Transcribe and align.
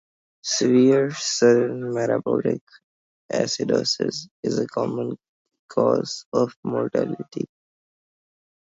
Severe, 0.43 1.11
sudden 1.11 1.93
metabolic 1.93 2.63
acidosis 3.31 4.29
is 4.41 4.57
a 4.57 4.65
common 4.65 5.15
cause 5.67 6.25
of 6.33 6.55
mortality. 6.63 7.45